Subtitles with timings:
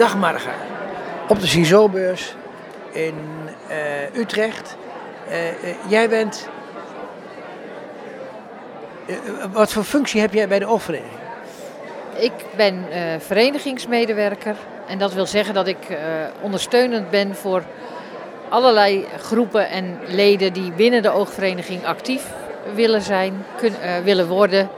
[0.00, 0.54] Dag Marga.
[1.28, 2.34] Op de CISO-beurs
[2.92, 3.14] in
[3.70, 4.76] uh, Utrecht.
[5.28, 5.52] Uh, uh,
[5.88, 6.48] jij bent.
[9.52, 11.18] wat voor functie heb jij bij de oogvereniging?
[12.16, 12.84] Ik ben
[13.18, 14.56] verenigingsmedewerker.
[14.86, 15.98] En dat wil zeggen dat ik
[16.40, 17.62] ondersteunend ben voor
[18.48, 22.26] allerlei groepen en leden die binnen de oogvereniging actief
[22.74, 24.70] willen zijn, kunnen, willen worden.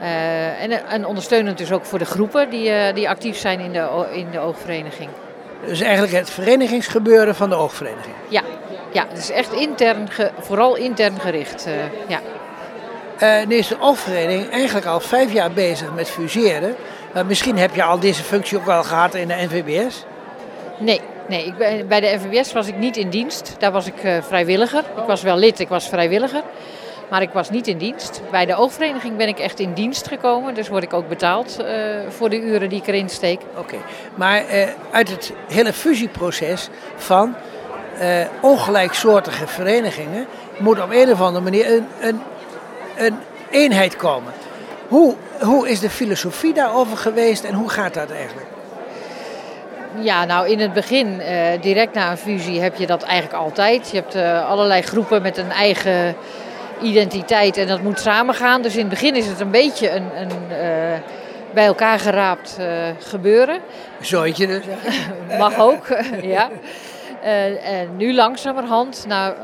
[0.00, 3.72] Uh, en, en, ondersteunend dus ook voor de groepen die, uh, die actief zijn in
[3.72, 5.10] de, in de oogvereniging.
[5.66, 8.14] Dus eigenlijk het verenigingsgebeuren van de oogvereniging?
[8.28, 8.42] Ja,
[8.92, 10.08] ja het is echt intern,
[10.38, 11.66] vooral intern gericht.
[11.66, 11.74] Uh,
[12.08, 13.44] ja.
[13.44, 16.76] nu is de oogvereniging eigenlijk al vijf jaar bezig met fuseren.
[17.26, 20.04] misschien heb je al deze functie ook wel gehad in de NVBS?
[20.78, 23.54] Nee, nee ik ben, bij de NVBS was ik niet in dienst.
[23.58, 24.84] Daar was ik vrijwilliger.
[24.96, 26.42] Ik was wel lid, ik was vrijwilliger.
[27.10, 28.20] Maar ik was niet in dienst.
[28.30, 30.54] Bij de oogvereniging ben ik echt in dienst gekomen.
[30.54, 31.66] Dus word ik ook betaald uh,
[32.08, 33.40] voor de uren die ik erin steek.
[33.56, 33.76] Oké,
[34.14, 37.34] maar uh, uit het hele fusieproces van
[38.00, 40.26] uh, ongelijksoortige verenigingen
[40.58, 42.20] moet op een of andere manier een, een,
[42.96, 43.16] een
[43.50, 44.32] eenheid komen.
[44.88, 48.46] Hoe, hoe is de filosofie daarover geweest en hoe gaat dat eigenlijk?
[50.00, 51.22] Ja, nou in het begin,
[51.60, 53.90] direct na een fusie, heb je dat eigenlijk altijd.
[53.90, 56.16] Je hebt allerlei groepen met een eigen
[56.82, 58.62] identiteit en dat moet samengaan.
[58.62, 60.98] Dus in het begin is het een beetje een, een uh,
[61.54, 62.66] bij elkaar geraapt uh,
[62.98, 63.60] gebeuren.
[64.00, 64.64] Zooitje dus.
[65.38, 65.86] Mag ook,
[66.22, 66.50] ja.
[67.24, 69.34] Uh, en nu langzamerhand, na,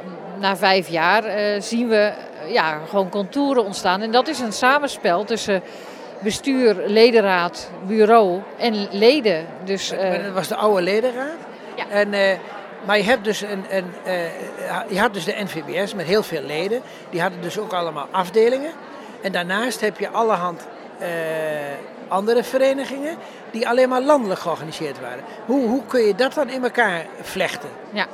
[0.41, 1.23] na vijf jaar,
[1.63, 2.13] zien we
[2.49, 4.03] ja, gewoon contouren ontstaan.
[4.03, 5.63] En dat is een samenspel tussen
[6.19, 9.47] bestuur, ledenraad, bureau en leden.
[9.65, 11.37] Dus, dat was de oude ledenraad?
[11.77, 11.85] Ja.
[11.91, 12.39] En
[12.87, 16.83] maar je, hebt dus een, uh, je had dus de NVBS met heel veel leden.
[17.11, 18.73] Die hadden dus ook allemaal afdelingen.
[19.23, 20.67] En daarnaast heb je allerhand
[21.01, 21.09] uh,
[22.09, 23.17] andere verenigingen
[23.51, 25.25] die alleen maar landelijk georganiseerd waren.
[25.47, 27.69] Hoe, hoe kun je dat dan in elkaar vlechten?
[27.91, 28.07] Ja.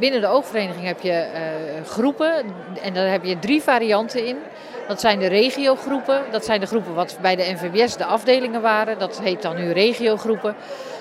[0.00, 2.44] Binnen de oogvereniging heb je uh, groepen
[2.82, 4.36] en daar heb je drie varianten in.
[4.88, 6.22] Dat zijn de regiogroepen.
[6.30, 8.98] Dat zijn de groepen wat bij de NVBS de afdelingen waren.
[8.98, 10.56] Dat heet dan nu regiogroepen.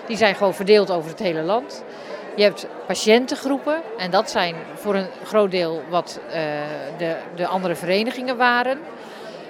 [0.07, 1.83] Die zijn gewoon verdeeld over het hele land.
[2.35, 6.33] Je hebt patiëntengroepen en dat zijn voor een groot deel wat uh,
[6.97, 8.79] de, de andere verenigingen waren.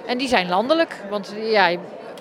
[0.06, 1.70] En die zijn landelijk, want ja,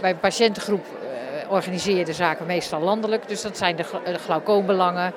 [0.01, 3.27] bij een patiëntengroep uh, organiseer je de zaken meestal landelijk.
[3.27, 5.13] Dus dat zijn de, de glaucoombelangen,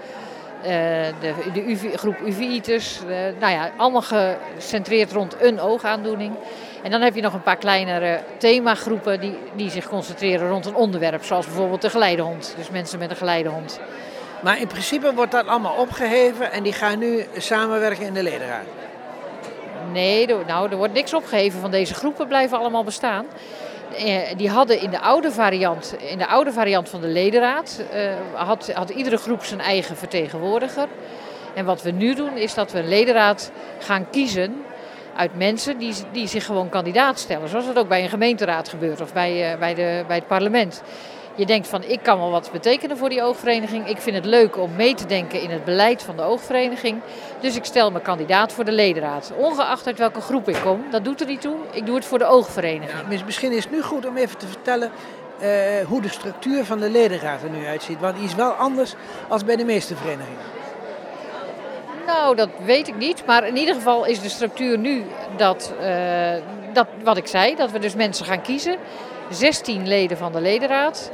[0.62, 3.00] de, de UV, groep uveitis.
[3.38, 6.34] nou ja, allemaal gecentreerd rond een oogaandoening.
[6.82, 10.74] En dan heb je nog een paar kleinere themagroepen die, die zich concentreren rond een
[10.74, 11.24] onderwerp.
[11.24, 12.54] Zoals bijvoorbeeld de geleidehond.
[12.56, 13.80] Dus mensen met een geleidehond.
[14.42, 18.64] Maar in principe wordt dat allemaal opgeheven en die gaan nu samenwerken in de ledenraad?
[19.92, 23.26] Nee, nou, er wordt niks opgeheven van deze groepen, blijven allemaal bestaan.
[23.96, 28.14] Eh, die hadden in de oude variant, in de oude variant van de ledenraad, eh,
[28.32, 30.88] had, had iedere groep zijn eigen vertegenwoordiger.
[31.54, 34.64] En wat we nu doen is dat we een ledenraad gaan kiezen
[35.16, 37.48] uit mensen die, die zich gewoon kandidaat stellen.
[37.48, 40.82] Zoals dat ook bij een gemeenteraad gebeurt of bij, uh, bij, de, bij het parlement.
[41.34, 43.88] Je denkt van ik kan wel wat betekenen voor die oogvereniging.
[43.88, 47.00] Ik vind het leuk om mee te denken in het beleid van de oogvereniging.
[47.40, 49.32] Dus ik stel me kandidaat voor de ledenraad.
[49.36, 51.56] Ongeacht uit welke groep ik kom, dat doet er niet toe.
[51.70, 52.90] Ik doe het voor de oogvereniging.
[53.10, 54.90] Ja, misschien is het nu goed om even te vertellen
[55.42, 55.48] uh,
[55.86, 58.00] hoe de structuur van de ledenraad er nu uitziet.
[58.00, 58.94] Want die is wel anders
[59.28, 60.60] als bij de meeste verenigingen.
[62.06, 63.26] Nou, dat weet ik niet.
[63.26, 65.04] Maar in ieder geval is de structuur nu
[65.36, 66.32] dat, uh,
[66.72, 68.76] dat wat ik zei, dat we dus mensen gaan kiezen.
[69.30, 71.10] 16 leden van de ledenraad,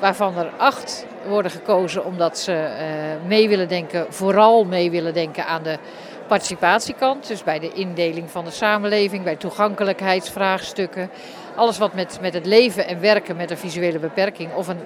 [0.00, 5.46] waarvan er 8 worden gekozen omdat ze uh, mee willen denken, vooral mee willen denken
[5.46, 5.78] aan de
[6.26, 7.28] participatiekant.
[7.28, 11.10] Dus bij de indeling van de samenleving, bij toegankelijkheidsvraagstukken.
[11.54, 14.80] Alles wat met, met het leven en werken met een visuele beperking of een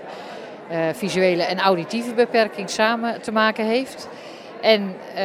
[0.71, 4.09] uh, visuele en auditieve beperking samen te maken heeft.
[4.61, 5.23] En uh,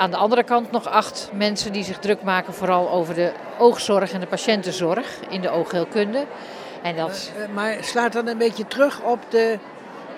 [0.00, 4.12] aan de andere kant nog acht mensen die zich druk maken vooral over de oogzorg
[4.12, 6.24] en de patiëntenzorg in de oogheelkunde.
[6.82, 7.32] En dat...
[7.38, 9.58] Uh, maar slaat dat een beetje terug op de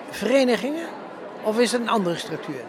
[0.09, 0.85] verenigingen?
[1.43, 2.61] Of is het een andere structuur?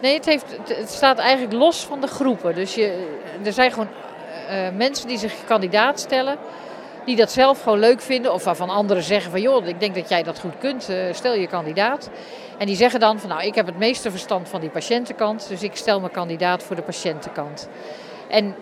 [0.00, 2.54] Nee, het, heeft, het staat eigenlijk los van de groepen.
[2.54, 3.88] Dus je, er zijn gewoon
[4.50, 6.38] uh, mensen die zich kandidaat stellen
[7.04, 8.32] die dat zelf gewoon leuk vinden.
[8.32, 11.34] Of waarvan anderen zeggen van joh, ik denk dat jij dat goed kunt, uh, stel
[11.34, 12.10] je kandidaat.
[12.62, 15.62] En die zeggen dan van nou, ik heb het meeste verstand van die patiëntenkant, dus
[15.62, 17.68] ik stel me kandidaat voor de patiëntenkant.
[18.28, 18.54] En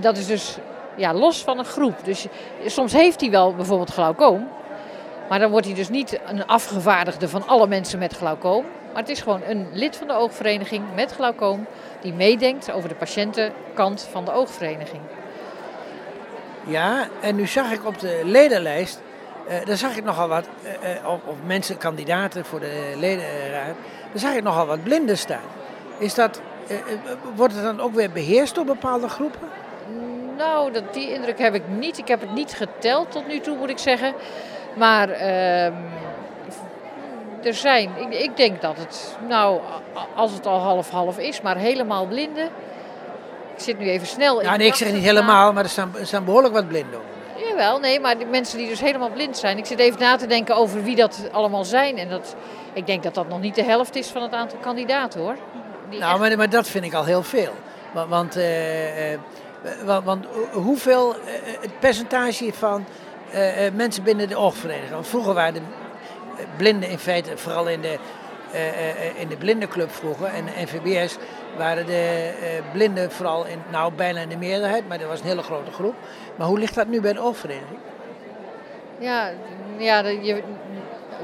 [0.00, 0.56] dat is dus
[0.96, 2.04] ja, los van een groep.
[2.04, 2.26] Dus
[2.66, 4.48] soms heeft hij wel bijvoorbeeld glaucoom,
[5.28, 8.64] maar dan wordt hij dus niet een afgevaardigde van alle mensen met glaucoom.
[8.92, 11.66] Maar het is gewoon een lid van de oogvereniging met glaucoom
[12.00, 15.02] die meedenkt over de patiëntenkant van de oogvereniging.
[16.66, 19.00] Ja, en nu zag ik op de ledenlijst
[19.48, 23.74] Uh, daar zag ik nogal wat, uh, of, of, mensen, kandidaten voor de ledenraad,
[24.12, 25.48] daar zag ik nogal wat blinden staan.
[25.98, 26.40] Is dat,
[27.34, 29.48] wordt het dan ook weer beheerst door bepaalde groepen?
[30.36, 31.98] Nou, dat, die indruk heb ik niet.
[31.98, 34.14] Ik heb het niet geteld tot nu toe, moet ik zeggen.
[34.76, 35.72] Maar ehm,
[37.42, 39.60] er zijn, ik, ik, denk dat het, nou,
[40.14, 42.44] als het al half-half is, maar helemaal blinden.
[43.54, 44.46] Ik zit nu even snel in.
[44.46, 47.07] Ja, nee, ik zeg niet helemaal, maar er staan, er staan behoorlijk wat blinden op.
[47.58, 49.58] Jawel, nee, maar die mensen die dus helemaal blind zijn.
[49.58, 51.98] Ik zit even na te denken over wie dat allemaal zijn.
[51.98, 52.36] En dat,
[52.72, 55.36] ik denk dat dat nog niet de helft is van het aantal kandidaten hoor.
[55.98, 57.52] nou, maar, maar, dat vind ik al heel veel.
[57.92, 59.18] Want, want, uh, uh,
[59.84, 61.20] want, want hoeveel, uh,
[61.60, 62.84] het percentage van
[63.72, 64.92] mensen binnen de oogvereniging.
[64.92, 65.60] Want vroeger waren de
[66.56, 67.98] blinden in feite, vooral in de,
[69.16, 71.16] in de blindenclub vroeger en de NVBS,
[71.58, 72.30] waren de
[72.72, 75.94] blinden vooral in, nou bijna in de meerderheid, maar dat was een hele grote groep.
[76.36, 77.78] Maar hoe ligt dat nu bij de oogvereniging?
[78.98, 79.30] Ja,
[79.78, 80.42] ja je,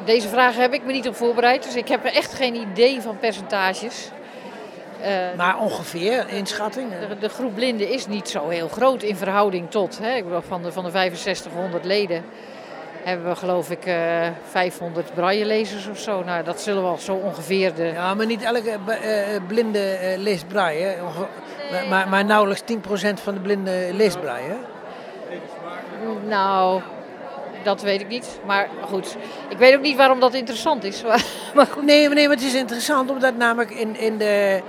[0.04, 3.00] deze vraag heb ik me niet op voorbereid, dus ik heb er echt geen idee
[3.00, 4.10] van percentages.
[5.00, 6.90] Uh, maar ongeveer, inschatting?
[7.08, 9.98] De, de, groep blinden is niet zo heel groot in verhouding tot.
[9.98, 12.24] Hè, ik bedoel, van, de, van de 6500 leden
[13.04, 16.24] hebben we geloof ik uh, 500 braille-lezers of zo.
[16.24, 17.84] Nou, dat zullen wel zo ongeveer de...
[17.84, 20.96] Ja, maar niet elke uh, blinde leest braille.
[21.70, 21.88] Nee.
[21.88, 22.74] Maar, maar nauwelijks 10%
[23.14, 24.56] van de blinden leest braille.
[26.28, 26.82] Nou,
[27.62, 28.40] dat weet ik niet.
[28.46, 29.16] Maar goed,
[29.48, 31.02] ik weet ook niet waarom dat interessant is.
[31.54, 31.84] Maar, goed.
[31.84, 34.60] Nee, nee, maar het is interessant omdat namelijk in, in, de,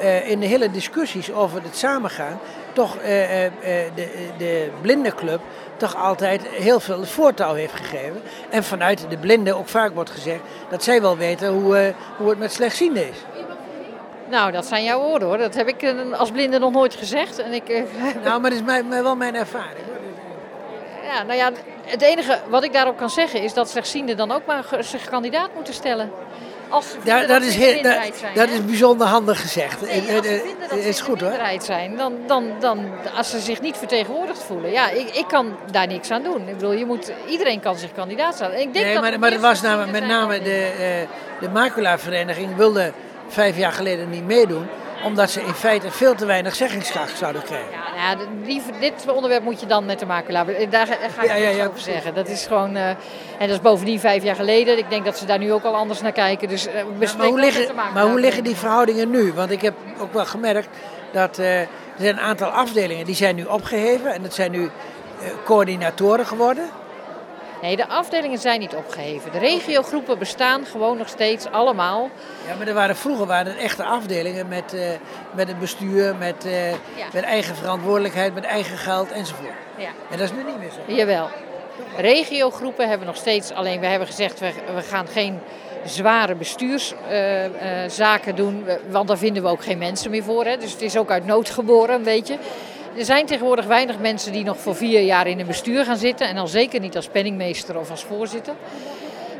[0.00, 2.38] uh, in de hele discussies over het samengaan...
[2.72, 3.50] toch uh, uh,
[3.94, 4.08] de,
[4.38, 5.40] de blindenclub
[5.76, 8.22] toch altijd heel veel voortouw heeft gegeven.
[8.50, 10.40] En vanuit de blinden ook vaak wordt gezegd
[10.70, 13.16] dat zij wel weten hoe, hoe het met slechtzienden is.
[14.30, 15.38] Nou, dat zijn jouw woorden hoor.
[15.38, 17.38] Dat heb ik als blinde nog nooit gezegd.
[17.38, 17.68] En ik,
[18.24, 19.84] nou, maar dat is mij, mij wel mijn ervaring.
[21.02, 21.50] Ja, nou ja,
[21.84, 25.54] het enige wat ik daarop kan zeggen is dat slechtzienden dan ook maar zich kandidaat
[25.54, 26.10] moeten stellen.
[26.72, 29.80] Als ze ja, dat, is heel, dat, zijn, dat is bijzonder handig gezegd.
[29.80, 31.32] Nee, als ze vinden dat is goed hoor.
[31.58, 32.86] zijn, dan, dan, dan,
[33.16, 34.70] als ze zich niet vertegenwoordigd voelen.
[34.70, 36.48] Ja, ik, ik kan daar niks aan doen.
[36.48, 38.60] Ik bedoel, je moet, iedereen kan zich kandidaat stellen.
[38.60, 42.56] Ik denk nee, dat maar, maar dat was namelijk met name de, uh, de maculavereniging
[42.56, 42.92] wilde
[43.28, 44.66] vijf jaar geleden niet meedoen
[45.04, 47.70] omdat ze in feite veel te weinig zeggingskracht zouden krijgen.
[47.96, 50.44] Ja, nou, die, dit onderwerp moet je dan met de macula.
[50.70, 52.14] Daar ga ik ja, ja, ja, over zeggen.
[52.14, 52.96] Dat is gewoon, uh, en
[53.38, 54.78] dat is bovendien vijf jaar geleden.
[54.78, 56.48] Ik denk dat ze daar nu ook al anders naar kijken.
[56.48, 56.72] Dus, uh,
[57.16, 59.32] maar, hoe liggen, maar hoe liggen die verhoudingen nu?
[59.32, 60.68] Want ik heb ook wel gemerkt
[61.12, 64.12] dat uh, er zijn een aantal afdelingen die zijn nu opgeheven.
[64.12, 64.70] En dat zijn nu
[65.44, 66.64] coördinatoren geworden.
[67.62, 69.32] Nee, de afdelingen zijn niet opgeheven.
[69.32, 72.10] De regiogroepen bestaan gewoon nog steeds allemaal.
[72.48, 74.80] Ja, maar er waren, vroeger waren er echte afdelingen met, uh,
[75.34, 76.76] met het bestuur, met, uh, ja.
[77.12, 79.54] met eigen verantwoordelijkheid, met eigen geld enzovoort.
[79.76, 79.88] Ja.
[80.10, 80.92] En dat is nu niet meer zo.
[80.92, 81.28] Jawel.
[81.96, 85.38] Regiogroepen hebben nog steeds, alleen we hebben gezegd, we, we gaan geen
[85.84, 90.44] zware bestuurszaken uh, doen, want daar vinden we ook geen mensen meer voor.
[90.44, 90.56] Hè.
[90.56, 92.38] Dus het is ook uit nood geboren een beetje.
[92.96, 96.28] Er zijn tegenwoordig weinig mensen die nog voor vier jaar in een bestuur gaan zitten.
[96.28, 98.54] En al zeker niet als penningmeester of als voorzitter.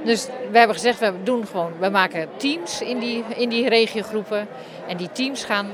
[0.05, 4.49] Dus we hebben gezegd, we doen gewoon, we maken teams in die, in die regiogroepen.
[4.87, 5.67] En die teams gaan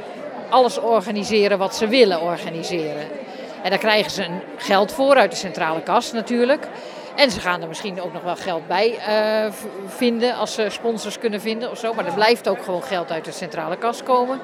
[0.49, 3.07] alles organiseren wat ze willen organiseren.
[3.63, 6.67] En daar krijgen ze een geld voor uit de centrale kas natuurlijk.
[7.17, 9.53] En ze gaan er misschien ook nog wel geld bij uh,
[9.87, 11.95] vinden als ze sponsors kunnen vinden of zo.
[11.95, 14.41] Maar er blijft ook gewoon geld uit de centrale kas komen.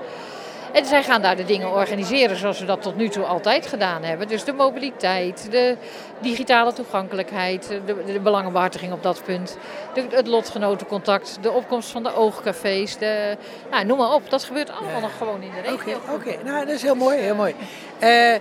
[0.75, 4.03] En zij gaan daar de dingen organiseren zoals we dat tot nu toe altijd gedaan
[4.03, 4.29] hebben.
[4.29, 5.77] Dus de mobiliteit, de
[6.21, 9.57] digitale toegankelijkheid, de, de belangenbehartiging op dat punt,
[9.95, 13.37] de, het lotgenotencontact, de opkomst van de oogcafés, de,
[13.71, 14.31] nou, noem maar op.
[14.31, 15.99] Dat gebeurt allemaal nog gewoon in de regio.
[16.11, 17.55] Oké, nou dat is heel mooi, heel mooi.
[18.01, 18.35] Uh,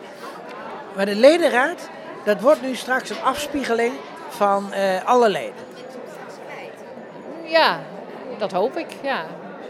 [0.95, 1.89] maar de ledenraad,
[2.25, 3.93] dat wordt nu straks een afspiegeling
[4.29, 5.65] van uh, alle leden.
[7.43, 7.79] Ja,
[8.37, 9.25] dat hoop ik, ja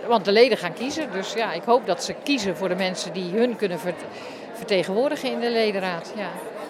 [0.08, 1.12] want de leden gaan kiezen.
[1.12, 3.80] Dus ja, ik hoop dat ze kiezen voor de mensen die hun kunnen
[4.54, 6.14] vertegenwoordigen in de ledenraad.
[6.16, 6.30] Ja.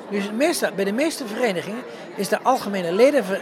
[0.09, 1.83] Dus meeste, bij de meeste verenigingen
[2.15, 3.37] is de algemene, leden, uh,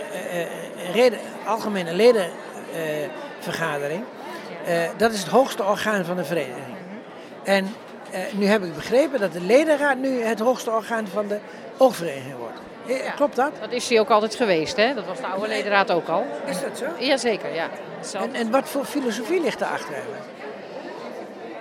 [0.93, 4.03] reden, algemene ledenvergadering,
[4.67, 6.75] uh, dat is het hoogste orgaan van de vereniging.
[7.43, 7.75] En
[8.31, 11.39] nu heb ik begrepen dat de ledenraad nu het hoogste orgaan van de
[11.77, 12.59] oogvereniging wordt.
[12.97, 13.51] Ja, Klopt dat?
[13.59, 14.93] Dat is hij ook altijd geweest, hè?
[14.93, 16.25] Dat was de oude ledenraad ook al.
[16.45, 16.85] Is dat zo?
[17.05, 17.69] Jazeker, ja.
[18.13, 19.95] En, en wat voor filosofie ligt erachter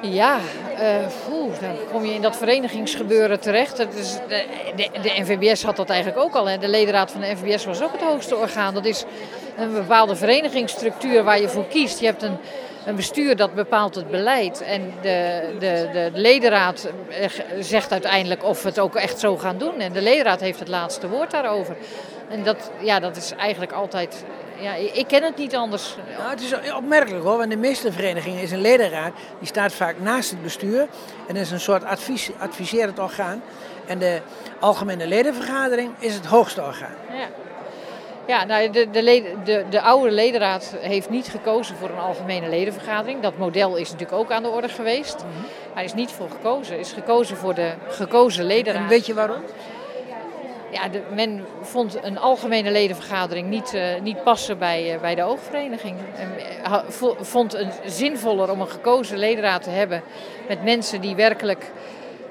[0.01, 0.39] Ja,
[0.81, 3.77] uh, dan kom je in dat verenigingsgebeuren terecht.
[3.77, 4.45] Dat is de,
[4.77, 6.49] de, de, NVBS had dat eigenlijk ook al.
[6.49, 6.59] Hè.
[6.59, 8.75] De ledenraad van de NVBS was ook het hoogste orgaan.
[8.75, 9.05] Dat is
[9.57, 12.01] een bepaalde verenigingsstructuur waar je voor kiest.
[12.01, 12.39] Je hebt een
[12.85, 14.63] een bestuur dat bepaalt het beleid.
[14.63, 16.89] En de, de, de ledenraad
[17.61, 19.81] zegt uiteindelijk of we het ook echt zo gaan doen.
[19.81, 21.77] En de ledenraad heeft het laatste woord daarover.
[22.29, 24.25] En dat, ja, dat is eigenlijk altijd.
[24.61, 25.97] Ja, ik, ik ken het niet anders.
[26.19, 29.13] Nou, het is opmerkelijk hoor, want de meeste verenigingen is een ledenraad.
[29.39, 30.87] Die staat vaak naast het bestuur.
[31.27, 33.43] En is een soort advies, adviserend orgaan.
[33.87, 34.21] En de
[34.59, 36.95] algemene ledenvergadering is het hoogste orgaan.
[37.13, 37.50] Ja.
[38.31, 42.49] Ja, nou, de, de, leden, de, de oude ledenraad heeft niet gekozen voor een algemene
[42.49, 43.23] ledenvergadering.
[43.23, 45.25] Dat model is natuurlijk ook aan de orde geweest.
[45.75, 46.79] Hij is niet voor gekozen.
[46.79, 48.83] is gekozen voor de gekozen ledenraad.
[48.83, 49.43] En weet je waarom?
[50.71, 55.23] Ja, de, men vond een algemene ledenvergadering niet, uh, niet passen bij, uh, bij de
[55.23, 55.97] oogvereniging.
[56.17, 56.33] En
[56.67, 56.79] uh,
[57.21, 60.03] vond het zinvoller om een gekozen ledenraad te hebben
[60.49, 61.71] met mensen die werkelijk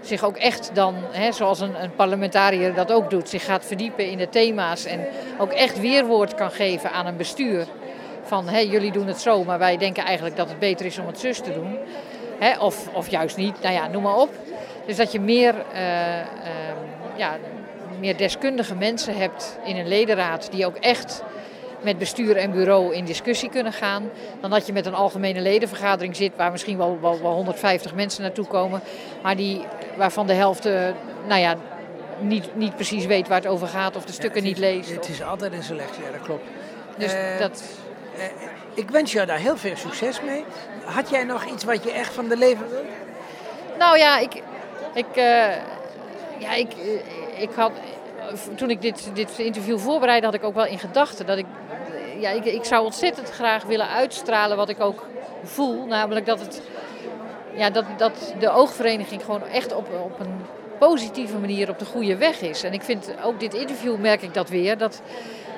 [0.01, 4.09] zich ook echt dan, hè, zoals een, een, parlementariër dat ook doet, zich gaat verdiepen
[4.09, 7.67] in de thema's en ook echt weerwoord kan geven aan een bestuur.
[8.23, 11.07] Van hé, jullie doen het zo, maar wij denken eigenlijk dat het beter is om
[11.07, 11.77] het zus te doen.
[12.39, 14.29] Hè, of, of juist niet, nou ja, noem maar op.
[14.85, 16.23] Dus dat je meer, uh, uh,
[17.15, 17.37] ja,
[17.99, 21.23] meer deskundige mensen hebt in een ledenraad die ook echt
[21.81, 24.09] met bestuur en bureau in discussie kunnen gaan.
[24.41, 28.21] Dan dat je met een algemene ledenvergadering zit waar misschien wel, wel, wel 150 mensen
[28.21, 28.81] naartoe komen.
[29.23, 29.65] Maar die,
[29.97, 30.87] waarvan de helft uh,
[31.27, 31.55] nou ja,
[32.19, 34.89] niet, niet precies weet waar het over gaat of de stukken ja, niet leest.
[34.89, 36.45] Het is altijd een selectie, ja, dat klopt.
[36.97, 37.63] Dus uh, dat...
[38.17, 38.23] Uh,
[38.73, 40.45] ik wens jou daar heel veel succes mee.
[40.85, 42.83] Had jij nog iets wat je echt van de leven wil?
[43.77, 44.41] Nou ja, ik,
[44.93, 45.15] ik,
[46.39, 46.73] ja, ik,
[47.37, 47.71] ik had
[48.55, 51.45] toen ik dit, dit interview voorbereidde, had ik ook wel in gedachten dat ik,
[52.19, 55.05] ja, ik, ik zou ontzettend graag willen uitstralen wat ik ook
[55.43, 55.85] voel.
[55.85, 56.61] Namelijk dat, het,
[57.53, 60.45] ja, dat, dat de oogvereniging gewoon echt op, op een
[60.79, 62.63] positieve manier op de goede weg is.
[62.63, 64.77] En ik vind ook dit interview merk ik dat weer.
[64.77, 65.01] Dat,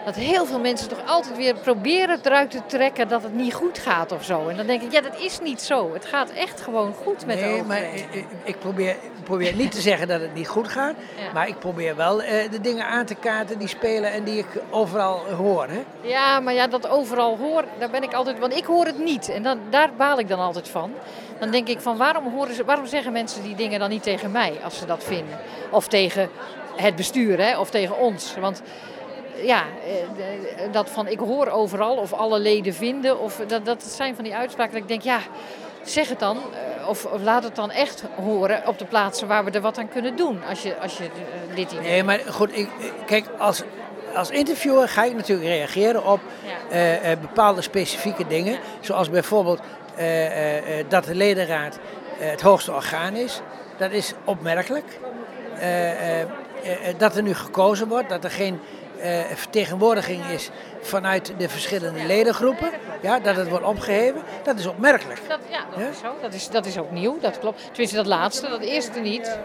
[0.06, 3.80] dat heel veel mensen toch altijd weer proberen eruit te trekken dat het niet goed
[3.80, 4.48] gaat of zo.
[4.48, 5.94] En dan denk ik, ja, dat is niet zo.
[5.94, 9.82] Het gaat echt gewoon goed met nee, de maar ik, ik, probeer, probeer niet te
[9.82, 10.94] zeggen dat het niet goed gaat.
[11.18, 11.34] Ja.
[11.34, 14.62] Maar ik probeer wel uh, de dingen aan te kaarten die spelen en die ik
[14.70, 15.68] overal hoor.
[15.68, 15.84] Hè?
[16.02, 18.40] Ja, maar ja, dat overal hoor, daar ben ik altijd...
[18.40, 20.92] Want ik hoor het niet en dan, daar baal ik dan altijd van.
[21.40, 24.32] Dan denk ik van, waarom, horen ze, waarom zeggen mensen die dingen dan niet tegen
[24.32, 25.40] mij als ze dat vinden?
[25.70, 26.30] Of tegen
[26.76, 27.60] het bestuur, hè?
[27.60, 28.36] of tegen ons.
[28.40, 28.62] Want
[29.44, 29.64] ja,
[30.72, 33.20] dat van ik hoor overal of alle leden vinden.
[33.20, 35.20] Of dat, dat zijn van die uitspraken dat ik denk, ja,
[35.84, 36.38] zeg het dan.
[36.88, 39.90] Of, of laat het dan echt horen op de plaatsen waar we er wat aan
[39.90, 40.44] kunnen doen.
[40.50, 41.10] Als je, als je
[41.56, 42.70] dit idee Nee, maar goed, ik,
[43.06, 43.64] kijk, als,
[44.16, 46.20] als interviewer ga ik natuurlijk reageren op
[46.70, 47.12] ja.
[47.12, 48.54] uh, bepaalde specifieke dingen.
[48.54, 48.60] Ja.
[48.80, 49.60] Zoals bijvoorbeeld
[50.00, 50.06] uh,
[50.88, 51.80] dat de ledenraad
[52.18, 53.42] het hoogste orgaan is.
[53.78, 55.00] Dat is opmerkelijk.
[56.98, 58.60] dat er nu gekozen wordt, dat er geen
[59.34, 60.50] vertegenwoordiging is
[60.82, 62.70] vanuit de verschillende ledengroepen.
[63.02, 65.20] Ja, dat het wordt opgeheven, dat is opmerkelijk.
[65.28, 65.90] Dat, ja, dat ja?
[65.90, 66.14] is zo.
[66.22, 67.62] Dat is, dat is ook nieuw, dat klopt.
[67.66, 69.38] Tenminste, dat laatste, dat eerste niet.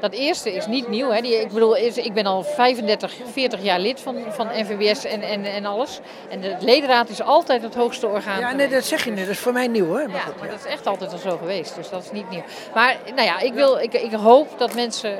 [0.00, 1.10] Dat eerste is niet nieuw.
[1.10, 1.20] Hè.
[1.20, 5.44] Die, ik bedoel, ik ben al 35, 40 jaar lid van, van NVBS en, en,
[5.44, 6.00] en alles.
[6.28, 8.40] En de ledenraad is altijd het hoogste orgaan.
[8.40, 9.20] Ja, nee, dat zeg je nu.
[9.20, 9.94] Dat is voor mij nieuw.
[9.94, 10.06] Hè?
[10.06, 10.52] Maar ja, goed, maar ja.
[10.52, 11.74] dat is echt altijd al zo geweest.
[11.74, 12.42] Dus dat is niet nieuw.
[12.74, 15.18] Maar nou ja, ik, wil, ik, ik hoop dat mensen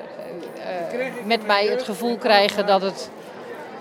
[0.92, 3.10] uh, met mij het gevoel krijgen dat het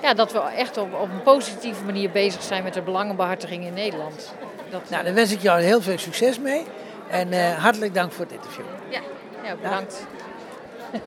[0.01, 3.73] ja, dat we echt op, op een positieve manier bezig zijn met de belangenbehartiging in
[3.73, 4.33] Nederland.
[4.69, 6.63] Dat, nou, dan wens ik jou heel veel succes mee.
[7.09, 8.65] En uh, hartelijk dank voor het interview.
[8.89, 8.99] Ja,
[9.43, 10.07] ja bedankt.